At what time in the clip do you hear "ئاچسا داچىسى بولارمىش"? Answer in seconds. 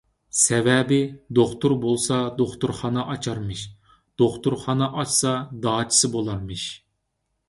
5.03-6.65